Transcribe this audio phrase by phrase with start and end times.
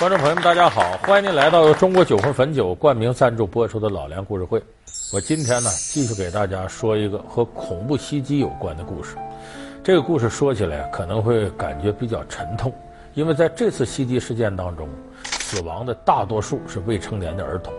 [0.00, 0.96] 观众朋友们，大家好！
[1.02, 4.58] 欢迎您来到由中国酒魂汾酒冠名赞助播出的《老梁故事会》。
[5.12, 9.14] 我今天呢，继续给大家说一个和恐怖袭击有关的故事。
[9.84, 12.72] 这个故事说起来可能会感觉比较沉痛，
[13.12, 14.88] 因为在这次袭击事件当中，
[15.22, 17.70] 死亡的大多数是未成年的儿童。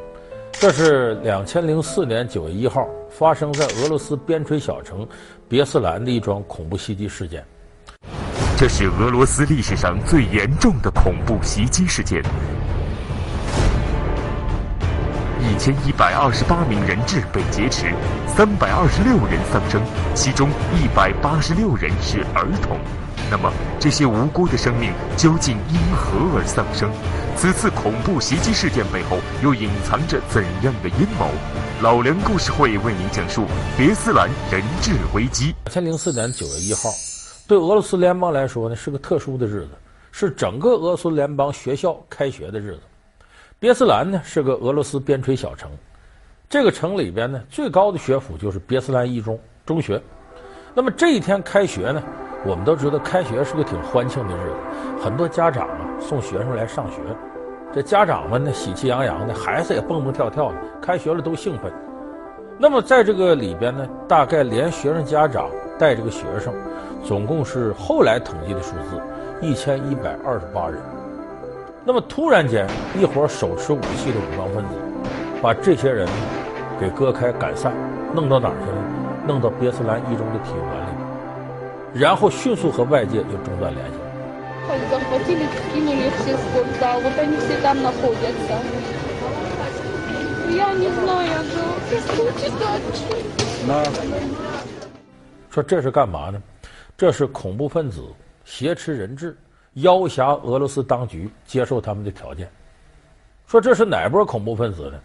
[0.51, 5.07] 这是两千零四年九月一号发生在俄罗斯边陲小城
[5.49, 7.43] 别斯兰的一桩恐怖袭击事件。
[8.61, 12.21] 这是俄罗斯历史上最严重的恐怖袭击事件，
[15.39, 17.91] 一千一百二十八名人质被劫持，
[18.27, 19.81] 三百二十六人丧生，
[20.13, 22.77] 其中一百八十六人是儿童。
[23.31, 26.91] 那么，这些无辜的生命究竟因何而丧生？
[27.35, 31.31] 此次恐怖袭击事件背后又隐藏着怎样的阴谋？
[31.81, 35.55] 老梁故事会为您讲述别斯兰人质危机。
[35.65, 37.10] 两千零四年九月一号。
[37.51, 39.71] 对俄罗斯联邦来说呢，是个特殊的日子，
[40.09, 42.79] 是整个俄罗斯联邦学校开学的日子。
[43.59, 45.69] 别斯兰呢是个俄罗斯边陲小城，
[46.47, 50.01] 这个城里边呢最高的学府就是别斯兰一中中学。
[50.73, 52.01] 那么这一天开学呢，
[52.45, 57.01] 我们都知道开学是个挺欢庆的日子，很多家长啊送学生来上学，
[57.73, 61.69] 这家长们呢喜气洋洋的，孩子也蹦蹦跳跳的，开学了都兴奋。
[62.57, 65.49] 那么在这个里边呢，大概连学生家长
[65.81, 66.53] 带这个学生。
[67.03, 69.01] 总共是后来统计的数字，
[69.41, 70.79] 一千一百二十八人。
[71.83, 74.75] 那么突然间，一伙手持武器的武装分子，
[75.41, 76.07] 把这些人
[76.79, 77.73] 给割开赶散，
[78.13, 78.77] 弄到哪儿去了？
[79.27, 83.97] 弄到别斯兰一中的体育馆里，然后迅速和外界就中断联系。
[95.51, 96.41] 说这是干嘛呢？
[96.97, 98.01] 这是恐怖分子
[98.45, 99.35] 挟持人质，
[99.73, 102.49] 要挟俄罗斯当局接受他们的条件。
[103.47, 104.99] 说这是哪波恐怖分子呢？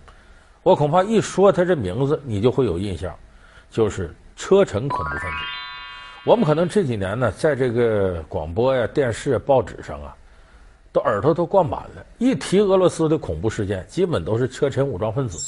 [0.62, 3.12] 我恐怕一说他这名字，你就会有印象，
[3.70, 5.36] 就是车臣恐怖分子。
[6.24, 10.16] 我们可能这几年呢，在这个广播呀、电视、报纸上啊，
[10.92, 12.06] 都耳朵都灌满了。
[12.18, 15.38] 一提俄罗斯的恐怖事件，基本都是车臣武装分子。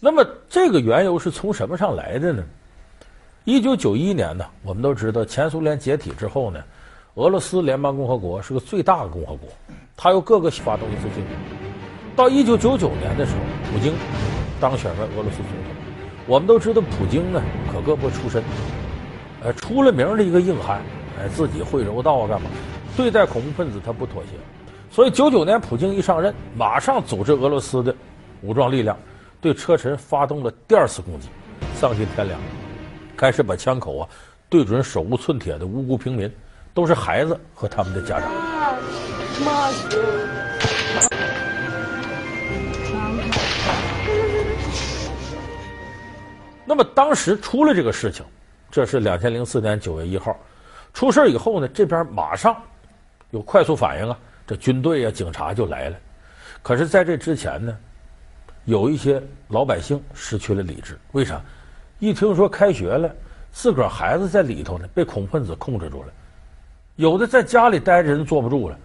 [0.00, 2.42] 那么这个缘由是从什么上来的呢？
[3.44, 6.62] 一九九一年呢，我们都知道，前苏联解体之后呢，
[7.14, 9.48] 俄罗斯联邦共和国是个最大的共和国，
[9.96, 11.34] 它由各个发动一次进攻。
[12.14, 13.38] 到一九九九年的时候，
[13.72, 13.94] 普京
[14.60, 15.74] 当选为俄罗斯总统。
[16.28, 17.42] 我们都知道，普京呢
[17.72, 18.44] 可胳膊出身，
[19.42, 20.80] 呃，出了名的一个硬汉，
[21.18, 22.48] 哎，自己会柔道啊，干嘛？
[22.96, 24.38] 对待恐怖分子他不妥协，
[24.88, 27.92] 所以九九年普京一上任，马上组织俄罗斯的
[28.42, 28.96] 武装力量
[29.40, 31.26] 对车臣发动了第二次攻击，
[31.74, 32.38] 丧尽天良。
[33.22, 34.08] 开始把枪口啊
[34.50, 36.28] 对准手无寸铁的无辜平民，
[36.74, 38.28] 都是孩子和他们的家长。
[46.66, 48.26] 那么当时出了这个事情，
[48.72, 50.36] 这是两千零四年九月一号，
[50.92, 52.60] 出事以后呢，这边马上
[53.30, 55.96] 有快速反应啊，这军队啊、警察就来了。
[56.60, 57.78] 可是，在这之前呢，
[58.64, 61.40] 有一些老百姓失去了理智，为啥？
[62.02, 63.08] 一听说开学了，
[63.52, 66.08] 自个儿孩子在里头呢，被恐怖分子控制住了。
[66.96, 68.76] 有的在家里待着人坐不住了，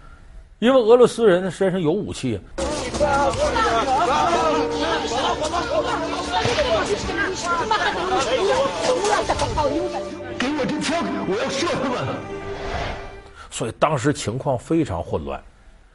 [0.60, 2.38] 因为俄罗斯人身上有武器啊。
[10.38, 11.98] 给我这枪，我要射他们。
[13.50, 15.42] 所以当时情况非常混乱。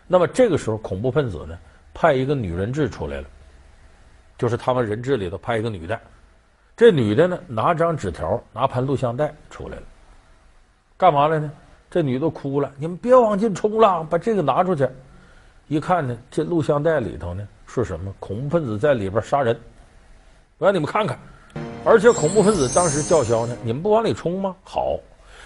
[0.09, 1.57] 那么这个时候，恐怖分子呢，
[1.95, 3.29] 派一个女人质出来了，
[4.37, 5.97] 就是他们人质里头派一个女的。
[6.83, 9.83] 这女的呢，拿张纸条，拿盘录像带出来了，
[10.97, 11.49] 干嘛来呢？
[11.89, 14.85] 这女的哭了，你们别往进冲了，把这个拿出去。
[15.69, 18.13] 一看呢，这录像带里头呢是什么？
[18.19, 19.57] 恐怖分子在里边杀人，
[20.59, 21.17] 我让你们看看。
[21.85, 24.57] 而且恐怖分子当时叫嚣呢，你们不往里冲吗？
[24.65, 24.99] 好，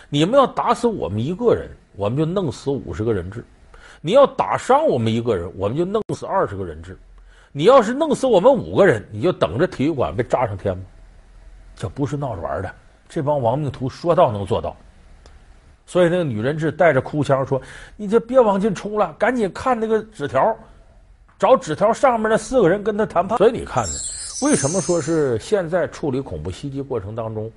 [0.08, 3.42] 你们要打死我们一个人，我们就弄死五十个人质；
[4.00, 6.94] 你要打伤我们一个人，我们就弄死二十个人质；
[7.52, 10.86] 你要是弄死我们五个人，你就等着体育馆被炸上天吧。
[11.76, 12.74] 这不是闹着玩的，
[13.08, 14.74] 这帮亡命徒说到能做到。
[15.86, 17.62] 所以那个女人质带着哭腔说
[17.96, 20.56] ：“你就别往进冲了，赶紧看那个纸条，
[21.38, 23.92] 找纸条上面那四个人跟他谈判。”所以你看呢，
[24.42, 27.48] 为什么说是现在处理恐怖袭击过程当中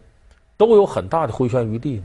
[0.57, 2.03] 都有很大的回旋余地呢？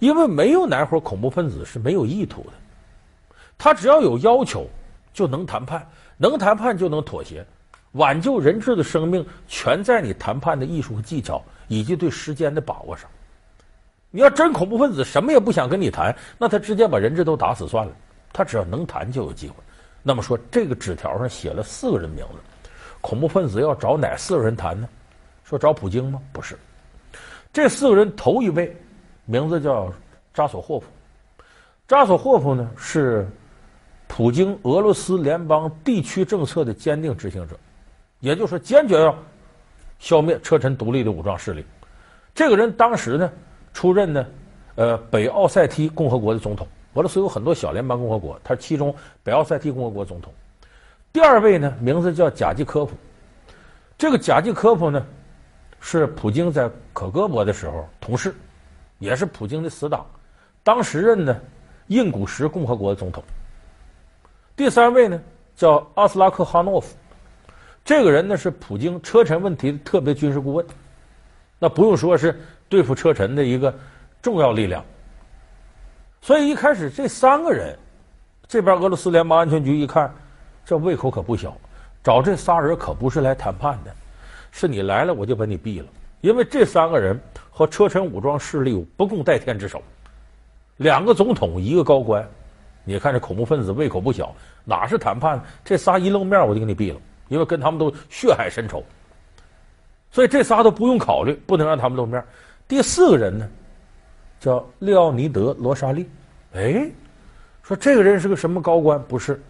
[0.00, 4.66] 因为没有哪伙恐怖分子是没有意图的，他只要有要求
[5.14, 5.88] 就能谈判，
[6.18, 7.46] 能谈判就能妥协。
[7.92, 13.08] 挽救人质的生命，全在你谈判的艺术和技巧，以及对时间的把握上。
[14.10, 17.92] 你要真恐怖分子什么也不想跟你谈，那他直接把人质都打死算了。
[18.32, 19.54] 他只要能谈就有机会。
[20.02, 22.38] 那么说这个纸条上写了四个人名字，
[23.00, 24.88] 恐怖分子要找哪四个人谈呢？
[25.44, 26.20] 说找普京吗？
[26.32, 26.56] 不是，
[27.52, 28.74] 这四个人头一位
[29.26, 29.92] 名字叫
[30.32, 30.86] 扎索霍夫，
[31.86, 33.28] 扎索霍夫呢是
[34.08, 37.58] 普京俄罗斯联邦地区政策的坚定执行者，
[38.22, 39.14] 也就是说坚决要
[39.98, 41.66] 消灭车臣独立的武装势力。
[42.32, 43.30] 这个人当时呢
[43.74, 44.24] 出任呢
[44.76, 46.66] 呃北奥塞梯共和国的总统。
[46.94, 50.32] 俄罗斯有很多小联邦共和国，他是其中北奥塞梯共和国总统。
[51.12, 52.94] 第二位呢，名字叫贾季科夫。
[53.98, 55.04] 这个贾季科夫呢，
[55.80, 58.32] 是普京在可戈博的时候同事，
[58.98, 60.06] 也是普京的死党，
[60.62, 61.40] 当时任呢
[61.88, 63.24] 印古什共和国的总统。
[64.54, 65.20] 第三位呢，
[65.56, 66.94] 叫阿斯拉克哈诺夫。
[67.92, 70.64] 这个人呢，是普京车臣问题的特别军事顾问，
[71.58, 73.72] 那不用说是对付车臣的一个
[74.22, 74.82] 重要力量。
[76.22, 77.78] 所以一开始这三个人，
[78.48, 80.10] 这边俄罗斯联邦安全局一看，
[80.64, 81.54] 这胃口可不小，
[82.02, 83.94] 找这仨人可不是来谈判的，
[84.50, 85.86] 是你来了我就把你毙了。
[86.22, 89.82] 因为这三个人和车臣武装势力有不共戴天之仇，
[90.78, 92.26] 两个总统一个高官，
[92.84, 94.34] 你看这恐怖分子胃口不小，
[94.64, 95.38] 哪是谈判？
[95.62, 96.98] 这仨一露面我就给你毙了，
[97.32, 98.84] 因为跟他们都血海深仇，
[100.10, 102.22] 所以这仨都不用考虑，不能让他们露面。
[102.68, 103.48] 第四个人呢？
[104.38, 106.06] 叫利奥尼德·罗沙利，
[106.52, 106.90] 哎，
[107.62, 109.02] 说这个人是个什么高官？
[109.04, 109.40] 不是，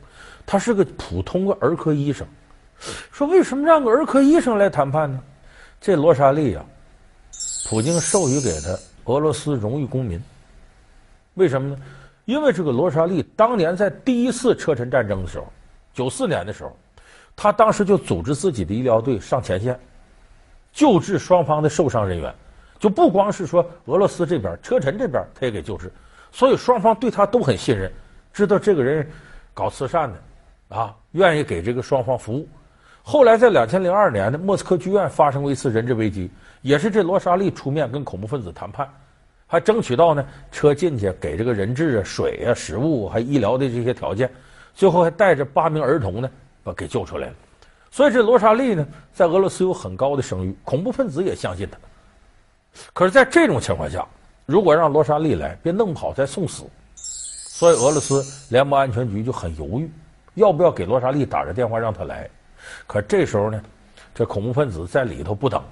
[0.47, 2.25] 他是个普通的儿科医生。
[3.11, 5.19] 说为什么让个儿科医生来谈判呢？
[5.81, 6.65] 这罗沙利呀，
[7.69, 8.79] 普京授予给他
[9.13, 10.23] 俄罗斯荣誉公民。
[11.35, 11.77] 为什么呢？
[12.27, 15.53] 因为这个罗沙利当年在第一次车臣战争的时候，
[15.93, 16.77] 九四年的时候，
[17.37, 19.79] 他当时就组织自己的医疗队上前线，
[20.73, 22.35] 救治双方的受伤人员。
[22.79, 25.89] 就不光是说俄罗斯这边，车臣这边他也给救治，
[26.33, 27.89] 所以双方对他都很信任，
[28.33, 29.09] 知道这个人
[29.55, 32.49] 搞慈善的，啊，愿意给这个双方服务。
[33.05, 36.29] 后来在两千零二年的莫斯科剧院发生过一次人质危机，
[36.61, 38.89] 也是这罗莎莉出面跟恐怖分子谈判，
[39.47, 44.29] 还争取到呢车进去给这个人质啊、水啊、食物还医疗的这些条件，
[44.75, 46.29] 最后还带着八名儿童呢
[46.63, 47.35] 把给救出来了。
[47.91, 51.79] 所以这罗莎莉呢在俄罗斯有很高的声誉，恐怖分子也相信他。
[52.95, 54.07] 可是，在这种情况下，
[54.47, 56.65] 如果让罗莎莉来，别弄不好再送死。
[56.95, 59.91] 所以，俄罗斯联邦安全局就很犹豫，
[60.35, 62.29] 要不要给罗莎莉打个电话让他来。
[62.87, 63.63] 可这时候呢，
[64.15, 65.63] 这恐怖分子在里头不等，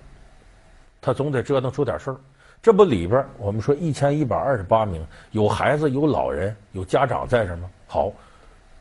[1.00, 2.16] 他总得折腾出点事儿。
[2.62, 7.70] 这不里边我们说一千一百二十八名，有孩子、有老人、有家长在这吗？
[7.86, 8.12] 好，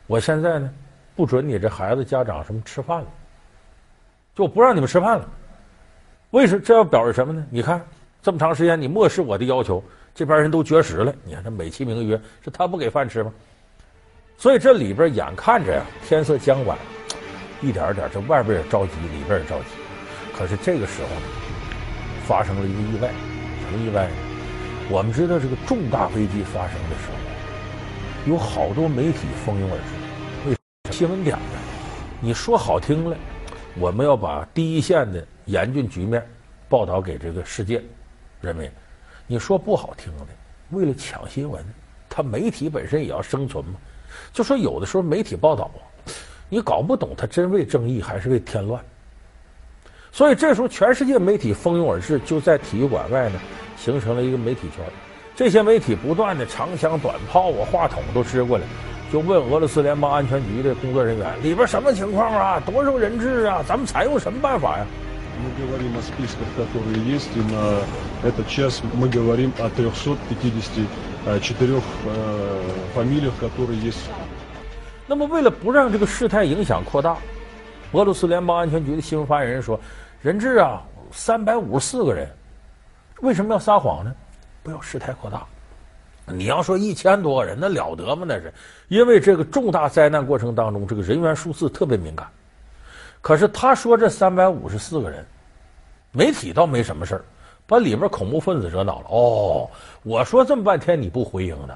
[0.06, 0.70] 我现在呢，
[1.20, 3.06] 不准你这孩子、家长什么吃饭了，
[4.34, 5.28] 就不让你们吃饭了。
[6.30, 6.62] 为什么？
[6.64, 7.44] 这要表示什么呢？
[7.50, 7.78] 你看。
[8.22, 9.84] 这么长时间，你漠视我的要求，
[10.14, 11.14] 这边人都绝食了。
[11.24, 13.30] 你看这美其名曰是他不给饭吃吗？
[14.38, 16.78] 所以这里边眼看着呀，天色将晚，
[17.60, 19.66] 一点点这外边也着急，里边也着急。
[20.34, 21.26] 可是这个时候呢，
[22.26, 23.10] 发生了一个意外，
[23.62, 24.14] 什么意外呢？
[24.90, 29.99] 我们知道这个重大危机发生的时候，有好多媒体蜂拥而至。
[31.00, 31.58] 新闻点呢？
[32.20, 33.16] 你说好听了，
[33.78, 36.22] 我们要把第一线的严峻局面
[36.68, 37.82] 报道给这个世界。
[38.42, 38.70] 认为，
[39.26, 40.26] 你说不好听的，
[40.72, 41.64] 为了抢新闻，
[42.06, 43.76] 他媒体本身也要生存嘛。
[44.30, 45.70] 就说有的时候媒体报道，
[46.50, 48.84] 你搞不懂他真为正义还是为添乱。
[50.12, 53.40] 所以这时候全世界媒体蜂拥而至，就在体育馆外呢，
[53.74, 54.84] 形成了一个媒体圈。
[55.34, 58.66] 这些媒体不断的长枪短炮啊、话筒都支过来，
[59.12, 62.60] 就问俄罗斯联邦安全局的工作人员里边什么情况啊？
[62.60, 63.60] 多少人质啊？
[63.66, 64.86] 咱们采用什么办法呀？
[75.08, 77.16] 那么，为了不让这个事态影响扩大，
[77.92, 79.80] 俄罗斯联邦安全局的新闻发言人说
[80.22, 82.28] ：“人质啊，三百五十四个人，
[83.22, 84.14] 为什么要撒谎呢？
[84.62, 85.44] 不要事态扩大。
[86.36, 88.24] 你要说一千多个人，那了得吗？
[88.26, 88.52] 那是
[88.88, 92.26] 因为这个重大灾难过程当中，这个人员数字特别敏感。”
[93.22, 95.22] 可是他说这三百五十四个人，
[96.10, 97.24] 媒体倒没什么事儿，
[97.66, 99.06] 把里边恐怖分子惹恼了。
[99.10, 99.70] 哦，
[100.02, 101.74] 我说这么半天你不回应呢，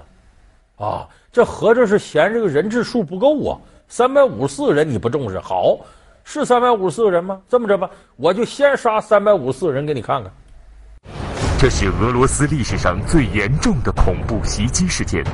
[0.76, 3.60] 啊，这合着是嫌这个人质数不够啊？
[3.88, 5.78] 三百五十四个人你不重视，好，
[6.24, 7.40] 是三百五十四个人吗？
[7.46, 10.32] 这么着吧，我就先杀三百五十四个人给你看看。
[11.64, 15.24] 这是俄罗斯历史上最严重的恐怖袭击事件。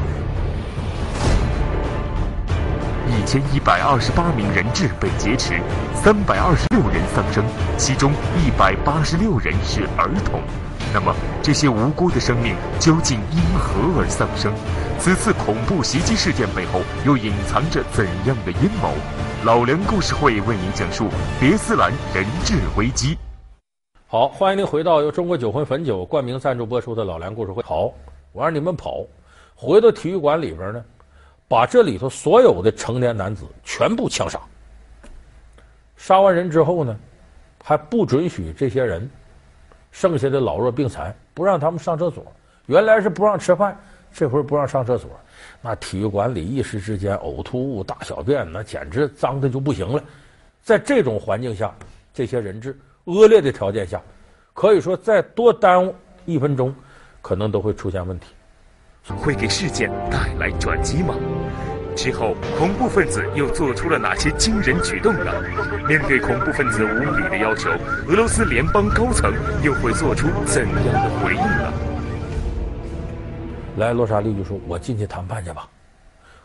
[3.08, 5.60] 一千一百二十八名人质被劫持，
[5.92, 7.44] 三百二十六人丧生，
[7.76, 10.40] 其中一百八十六人是儿童。
[10.94, 14.52] 那么，这些无辜的生命究竟因何而丧生？
[15.00, 18.94] 此次恐怖袭击事件背后又隐藏着怎样的阴谋？
[19.42, 21.08] 老梁故事会为您讲述
[21.40, 23.18] 别斯兰人质危机。
[24.12, 27.62] 好，欢迎您回到由中国酒魂汾酒冠名赞助播出的老梁故事会。
[27.62, 27.94] 好，
[28.32, 29.06] 我让你们跑，
[29.54, 30.84] 回到体育馆里边呢，
[31.46, 34.40] 把这里头所有的成年男子全部枪杀。
[35.96, 36.98] 杀完人之后呢，
[37.62, 39.08] 还不准许这些人，
[39.92, 42.26] 剩下的老弱病残不让他们上厕所。
[42.66, 43.80] 原来是不让吃饭，
[44.12, 45.08] 这回不让上厕所。
[45.62, 50.02] 那体育馆里一时之间呕吐物、大小便，那简直脏的就不行了。
[50.64, 51.72] 在这种环境下，
[52.12, 52.76] 这些人质
[53.10, 54.00] 恶劣的条件下，
[54.54, 56.74] 可以说再多耽误一分钟，
[57.20, 58.26] 可能都会出现问题。
[59.16, 61.14] 会给事件带来转机吗？
[61.96, 65.32] 之后，恐怖分子又做出了哪些惊人举动呢？
[65.88, 67.68] 面对恐怖分子无理的要求，
[68.08, 71.72] 俄罗斯联邦高层又会做出怎样的回应呢？
[73.76, 75.68] 来，罗莎莉就说：“我进去谈判去吧。”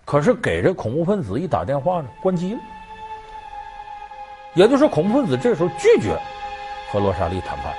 [0.03, 2.59] 可是给这恐怖分子一打电话呢，关机了。
[4.55, 6.17] 也就是说，恐怖分子这时候拒绝
[6.95, 7.73] 和罗莎莉谈判。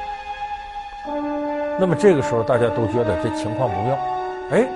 [1.80, 3.98] 那么这个时候，大家都觉得这情况不妙。
[4.50, 4.68] 哎，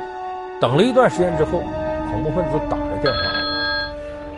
[0.59, 1.63] 等了一段时间之后。
[2.11, 3.21] 恐怖分子打来电话，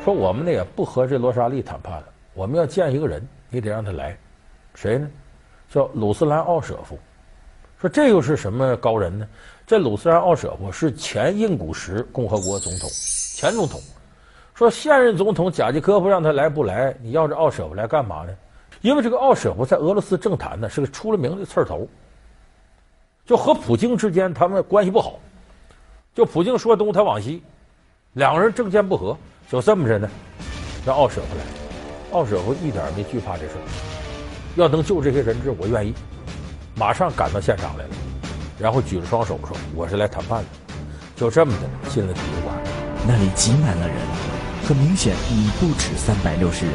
[0.05, 2.05] 说我们呢也不和这罗莎莉谈判了，
[2.35, 4.15] 我们要见一个人，你得让他来，
[4.75, 5.09] 谁呢？
[5.71, 6.99] 叫鲁斯兰奥舍夫。
[7.81, 9.27] 说这又是什么高人呢？
[9.67, 12.91] 这鲁斯兰奥舍夫是前印古什共和国总统，
[13.37, 13.81] 前总统。
[14.53, 16.95] 说现任总统贾季科夫让他来不来？
[17.01, 18.35] 你要这奥舍夫来干嘛呢？
[18.83, 21.89] 因为这个奥舍夫在俄罗斯政坛呢是个出了名的刺儿头，
[23.25, 25.19] 就和普京之间他们关系不好，
[26.15, 27.43] 就普京说东他往西。
[28.15, 29.17] 两个人政见不合，
[29.49, 30.11] 就这么着呢，
[30.85, 31.45] 让奥舍夫来。
[32.13, 33.65] 奥舍夫一点没惧怕这事儿，
[34.57, 35.95] 要能救这些人质，我愿意，
[36.75, 37.91] 马上赶到现场来了，
[38.59, 40.49] 然后举着双手说：“我是来谈判的。”
[41.17, 42.55] 就这么的进了体育馆，
[43.07, 43.97] 那里挤满了人，
[44.67, 46.75] 很明显已不止三百六十人，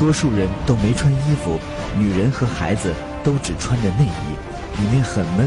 [0.00, 1.60] 多数人都没穿衣服，
[1.94, 2.90] 女人和孩子
[3.22, 5.46] 都只穿着内衣，里面很闷。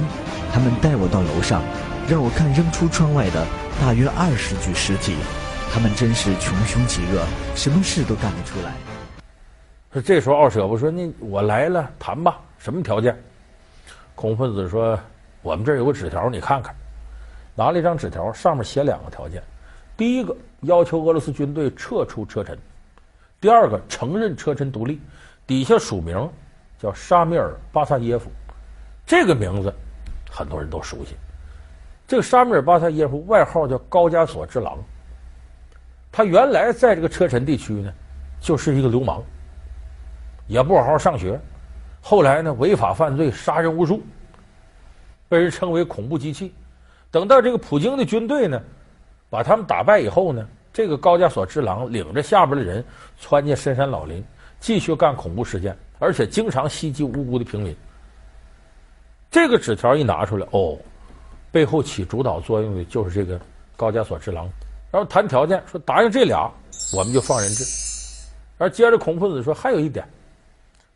[0.53, 1.63] 他们带我到楼上，
[2.07, 3.43] 让我看扔出窗外的。
[3.81, 5.15] 大约二十具尸体，
[5.73, 8.73] 他们真是穷凶极恶，什么事都干得出来。
[9.91, 13.17] 说这时候奥舍夫说：“你我来了，谈吧，什么条件？”
[14.13, 14.97] 恐怖分子说
[15.41, 16.75] ：“我们这儿有个纸条，你看看。”
[17.57, 19.41] 拿了一张纸条，上面写两个条件：
[19.97, 22.55] 第一个要求俄罗斯军队撤出车臣；
[23.43, 25.01] 第二个承认车臣独立。
[25.45, 26.29] 底下署名
[26.79, 28.31] 叫沙米尔·巴萨耶夫，
[29.05, 29.75] 这个名字
[30.31, 31.17] 很多人都熟悉。
[32.07, 34.77] 这个沙米尔·巴萨耶夫外号叫高加索之狼。
[36.09, 37.93] 他原来在这个车臣地区呢，
[38.39, 39.21] 就是一个流氓，
[40.47, 41.37] 也不好好上学。
[41.99, 44.01] 后来呢，违法犯罪，杀人无数，
[45.27, 46.55] 被人称为恐怖机器。
[47.11, 48.61] 等到这个普京的军队呢，
[49.29, 52.83] 把他们打败以后呢，这个高加索之狼领着下边的人
[53.19, 54.23] 窜进深山老林，
[54.59, 57.75] 继续干恐怖事件，而且经常袭击无辜的平民。
[59.29, 60.77] 这个纸条一拿出来，哦。
[61.51, 63.39] 背后起主导作用的就是这个
[63.75, 64.49] 高加索之狼，
[64.89, 66.51] 然后谈条件说答应这俩，
[66.91, 67.63] 我们就放人质。
[68.57, 70.03] 而接着恐怖分子说还有一点，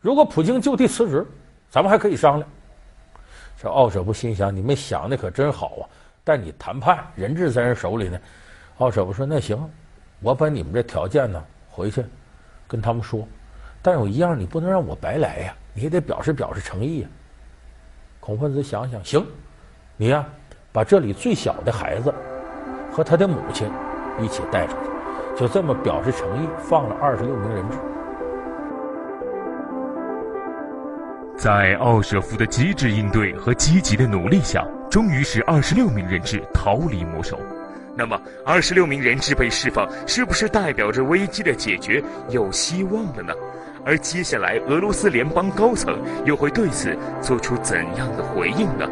[0.00, 1.24] 如果普京就地辞职，
[1.70, 2.50] 咱们还可以商量。
[3.62, 5.86] 这奥舍夫心想你们想的可真好啊，
[6.24, 8.18] 但你谈判人质在人手里呢。
[8.78, 9.58] 奥舍夫说那行，
[10.20, 12.04] 我把你们这条件呢回去
[12.66, 13.26] 跟他们说，
[13.82, 17.08] 但有一样你不能让我白来呀，你也得表示表示诚意呀。
[18.20, 19.24] 恐怖分子想想行，
[19.96, 20.26] 你呀。
[20.70, 22.14] 把这里最小的孩子
[22.92, 23.68] 和他的母亲
[24.20, 27.78] 一起带出去，就这么表示诚意，放了二十六名人质。
[31.36, 37.40] 在奥舍夫的机智应对和积极的努力下，终于使二十六名人质逃离魔手。
[37.98, 42.00] 那么，二十六名人质被释放，是不是代表着危机的解决
[42.30, 43.34] 有希望了呢？
[43.84, 48.88] 而接下来，俄罗斯联邦高层又会对此做出怎样的回应呢？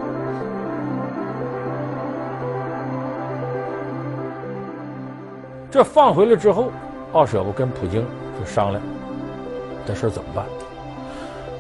[5.70, 6.72] 这放回来之后，
[7.12, 8.04] 奥舍夫跟普京
[8.36, 8.82] 就商量，
[9.86, 10.44] 这事怎么办？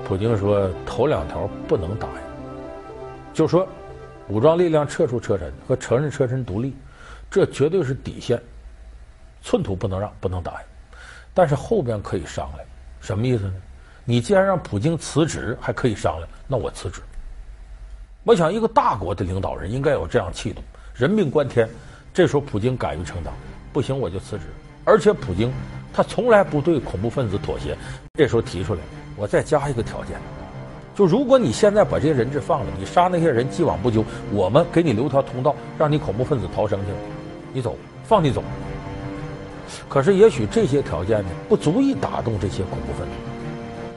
[0.04, 3.64] 普京说：“头两条不能答应，就说
[4.26, 6.74] 武装力量撤出车臣和承认车臣独立，
[7.30, 8.40] 这绝对是底线，
[9.42, 10.58] 寸土不能让，不能答应。
[11.34, 12.66] 但是后边可以商量，
[13.00, 13.54] 什么意思呢？
[14.04, 17.02] 你既然让普京辞职，还可以商量，那我辞职。
[18.22, 20.62] 我想，一个大国的领导人应该有这样气度，
[20.94, 21.68] 人命关天，
[22.14, 23.32] 这时候普京敢于承担。”
[23.72, 24.44] 不行，我就辞职。
[24.84, 25.52] 而且普京
[25.92, 27.76] 他从来不对恐怖分子妥协。
[28.14, 28.80] 这时候提出来，
[29.16, 30.18] 我再加一个条件，
[30.96, 36.86] 就如果你现在把这些人质放了，你杀那些人既往不咎，我们给你留条通道，让你恐怖分子逃生去。
[37.52, 38.42] 你走，放你走。
[39.90, 43.14] 可是也许这些条件呢，不足以打动这些恐怖分子，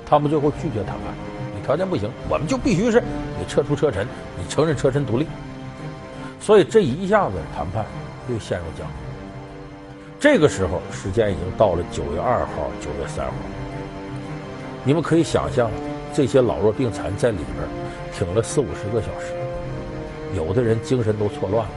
[0.06, 1.14] 他们最后拒绝谈判。
[1.56, 3.02] 你条件不行，我们就必须是
[3.40, 4.06] 你撤出车臣，
[4.38, 5.26] 你承认车臣独立。
[6.42, 7.86] 所以这一下子谈判
[8.30, 8.94] 又陷入僵局。
[10.20, 13.32] 这个时候时间已经到了九月二号、九月三号，
[14.84, 15.72] 你们可以想象，
[16.14, 17.68] 这些老弱病残在里边
[18.14, 19.34] 挺了四五十个小时，
[20.36, 21.72] 有的人精神都错乱了，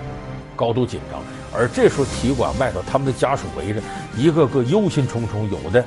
[0.56, 1.22] 高度紧张。
[1.54, 3.82] 而这时候体育馆外头，他们的家属围着，
[4.16, 5.84] 一个个忧心忡忡，有的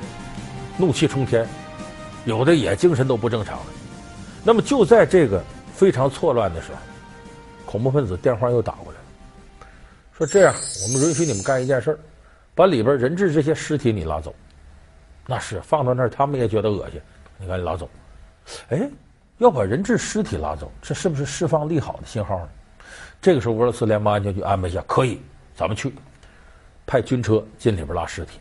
[0.78, 1.46] 怒气冲天，
[2.24, 3.66] 有的也精神都不正常了。
[4.44, 5.42] 那么就在这个
[5.74, 6.78] 非常错乱的时候，
[7.64, 8.98] 恐怖分子电话又打过来，
[10.16, 11.98] 说：“这样，我们允许你们干一件事，
[12.54, 14.32] 把里边人质这些尸体你拉走。
[15.26, 17.00] 那是放到那儿，他们也觉得恶心，
[17.38, 17.90] 你赶紧拉走。
[18.68, 18.88] 哎，
[19.38, 22.48] 要把人质尸体拉走，这是不是释放利好的信号呢？
[23.20, 25.20] 这个时候，俄罗斯联邦安全局安排一下，可以。”
[25.56, 25.90] 咱们去，
[26.86, 28.38] 派军车进里边拉尸体，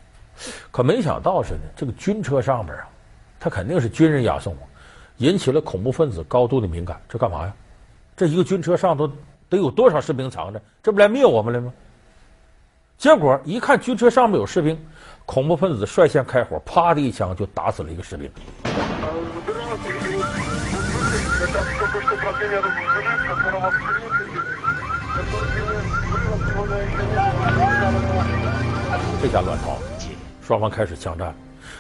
[0.70, 2.88] 可没想到是呢，这个军车上边啊，
[3.40, 4.54] 他肯定是军人押送，
[5.18, 7.00] 引起了恐怖分子高度的敏感。
[7.08, 7.54] 这干嘛呀？
[8.18, 9.10] 这一个军车上头
[9.48, 10.62] 得有多少士兵藏着？
[10.84, 11.72] 这不来灭我们了吗？
[12.98, 14.78] 结果一看军车上面有士兵，
[15.26, 18.30] 恐怖分子率先开火，啪的一枪就打死了一个士兵。
[29.22, 29.82] 这下乱套了，
[30.42, 31.36] 双方开始枪战。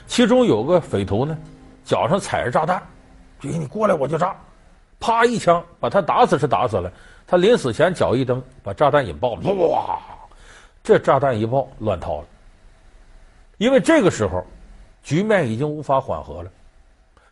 [0.05, 1.35] 其中有个匪徒呢，
[1.83, 2.79] 脚上踩着炸弹，
[3.39, 4.35] 就你过来我就炸，
[4.99, 6.91] 啪一枪把他打死是打死了。
[7.25, 9.97] 他临死前脚一蹬，把炸弹引爆了，哇！
[10.83, 12.27] 这炸弹一爆，乱套了。
[13.57, 14.45] 因为这个时候
[15.01, 16.51] 局面已经无法缓和了，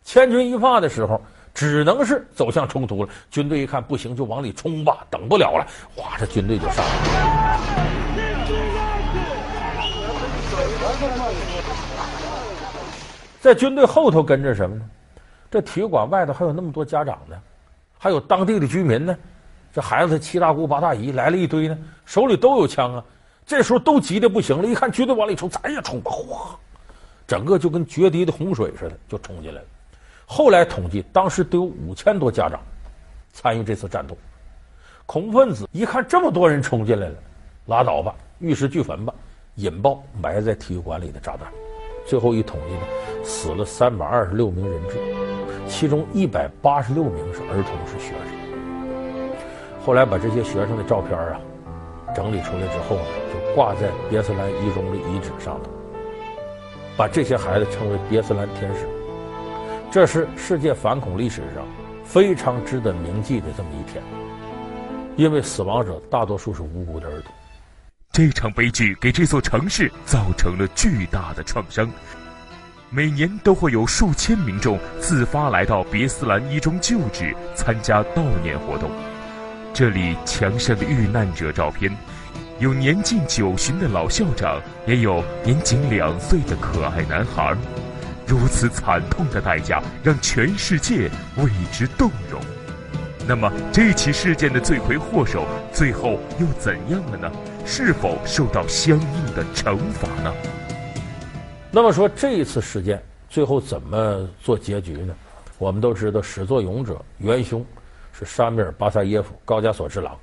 [0.02, 1.22] 千钧一发的时候。
[1.54, 3.08] 只能是走向冲突了。
[3.30, 7.60] 军队一看不行，就往里冲吧，等不了了，哗，这军队就上来了。
[13.40, 14.82] 在军队后头跟着什么呢？
[15.50, 17.36] 这体育馆外头还有那么多家长呢，
[17.98, 19.16] 还有当地的居民呢。
[19.72, 23.04] 这孩子七大姑八大姨来了一堆呢，手里都有枪啊。
[23.46, 26.58] 这时候都急得不行了，一看军队往里冲，咱也冲吧，哗，
[27.26, 29.66] 整个就跟决堤的洪水似的，就冲进来了。
[30.26, 32.60] 后来统计，当时都有五千多家长
[33.32, 34.16] 参与这次战斗。
[35.06, 37.14] 恐怖分子一看这么多人冲进来了，
[37.66, 39.12] 拉倒吧，玉石俱焚吧，
[39.56, 41.46] 引爆埋在体育馆里的炸弹。
[42.06, 44.96] 最后一统计呢，死了三百二十六名人质，
[45.68, 48.34] 其中一百八十六名是儿童，是学生。
[49.84, 51.38] 后来把这些学生的照片啊
[52.14, 55.70] 整理出来之后呢，就挂在别斯兰一中的遗址上头，
[56.96, 58.88] 把这些孩子称为别斯兰天使。
[59.94, 61.64] 这是世界反恐历史上
[62.04, 64.02] 非常值得铭记的这么一天，
[65.14, 67.32] 因为死亡者大多数是无辜的儿童。
[68.10, 71.88] 这场悲剧给这座城市造成了巨大的创伤，
[72.90, 78.90] 每年都会有数千民众自发来到别斯兰一中旧址参加悼念活动。
[79.72, 81.88] 这里墙上的遇难者照片，
[82.58, 87.56] 有年近九旬的老校长，也有年仅两岁的可爱男孩。
[88.26, 92.40] 如此惨痛的代价，让全世界为之动容。
[93.26, 97.32] 那么，这起事件的罪魁祸首最后又怎样了呢？
[97.64, 100.32] 是否受到相应的惩罚呢？
[101.70, 105.14] 那么说，这一次事件最后怎么做结局呢？
[105.58, 107.64] 我们都知道，始作俑者元凶
[108.12, 110.14] 是沙米尔·巴萨耶夫，高加索之狼。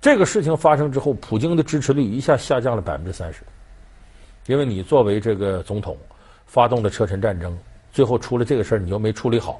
[0.00, 3.42] 这个事情发生之后，普京的支持率一下下降了百分之三十，
[4.46, 5.96] 因为你作为这个总统。
[6.52, 7.58] 发动了车臣战争，
[7.94, 9.58] 最后出了这个事儿，你又没处理好。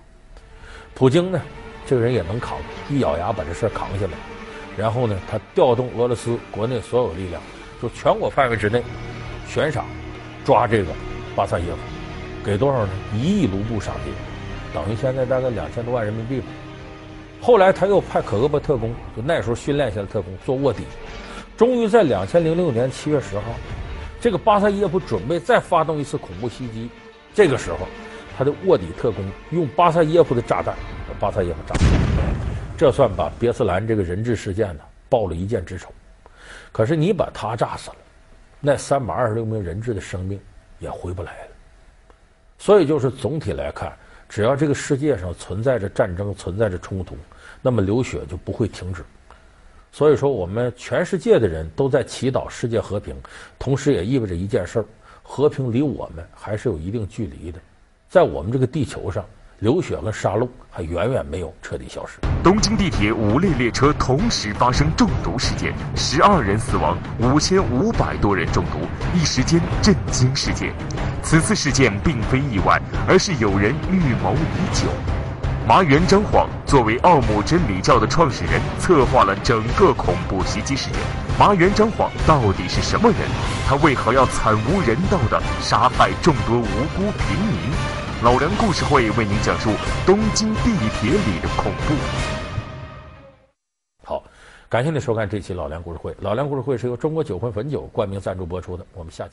[0.92, 1.40] 普京呢，
[1.86, 2.58] 这个人也能扛，
[2.90, 4.12] 一咬牙把这事儿扛下来。
[4.76, 7.40] 然后呢，他调动俄罗斯国内所有力量，
[7.80, 8.82] 就全国范围之内
[9.48, 9.86] 悬赏
[10.44, 10.92] 抓这个
[11.34, 11.78] 巴萨耶夫，
[12.44, 12.90] 给多少呢？
[13.14, 14.12] 一亿卢布赏金，
[14.74, 16.46] 等于现在大概两千多万人民币吧。
[17.40, 20.84] 后来他又派可格勃特工，就那时候训练下的特工做卧底，
[21.56, 23.44] 终于在两千零六年七月十号。
[24.22, 26.88] 这个巴萨耶夫准备再发动一次恐怖袭击，
[27.34, 27.88] 这个时候，
[28.38, 30.76] 他的卧底特工用巴萨耶夫的炸弹
[31.08, 31.86] 把巴萨耶夫炸死，
[32.78, 35.92] 这算把别斯兰这个人质事件呢报了一箭之仇。
[36.70, 37.96] 可是你把他炸死了，
[38.60, 40.38] 那三百二十六名人质的生命
[40.78, 41.50] 也回不来了。
[42.60, 43.92] 所以就是总体来看，
[44.28, 47.16] 只要这个世界上存在着战争、存在着冲突，
[47.60, 49.02] 那么流血就不会停止。
[49.94, 53.14] 所以说，我们全世界的人都在祈祷世界和平，
[53.58, 54.84] 同时也意味着一件事儿：
[55.22, 57.60] 和平离我们还是有一定距离的。
[58.08, 59.22] 在我们这个地球上，
[59.58, 62.18] 流血和杀戮还远远没有彻底消失。
[62.42, 68.78] 东京地铁五列列车同时发生中毒事件，十二人死亡，五千五百多人中毒，
[69.14, 70.72] 一时间震惊世界。
[71.22, 74.86] 此次事件并非意外，而是有人预谋已久。
[75.64, 80.98] 麻原彰晃作为奥姆真理教的创始人，策划了整个恐怖袭击事件。
[81.38, 83.18] 麻原彰晃到底是什么人？
[83.64, 86.64] 他为何要惨无人道地杀害众多无
[86.96, 87.56] 辜平民？
[88.24, 89.70] 老梁故事会为您讲述
[90.04, 91.94] 东京地铁里的恐怖。
[94.04, 94.24] 好，
[94.68, 96.12] 感谢您收看这期老梁故事会。
[96.18, 98.84] 老梁故事会是由中国酒魂汾酒冠名赞助播出的。
[98.94, 99.20] 我们下期。